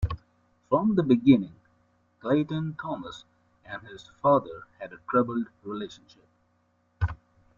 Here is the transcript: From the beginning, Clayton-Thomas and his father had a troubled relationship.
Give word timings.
From 0.67 0.95
the 0.95 1.03
beginning, 1.03 1.53
Clayton-Thomas 2.21 3.23
and 3.63 3.83
his 3.83 4.09
father 4.19 4.63
had 4.79 4.91
a 4.93 4.97
troubled 5.07 5.45
relationship. 5.61 6.27